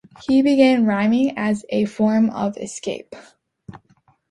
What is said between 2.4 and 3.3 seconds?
escape.